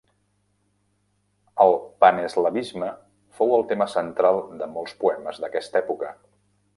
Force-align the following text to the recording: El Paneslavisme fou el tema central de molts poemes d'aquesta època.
El 1.65 1.73
Paneslavisme 2.03 2.89
fou 3.41 3.53
el 3.61 3.67
tema 3.73 3.87
central 3.99 4.41
de 4.63 4.73
molts 4.79 4.97
poemes 5.05 5.43
d'aquesta 5.45 5.83
època. 5.85 6.15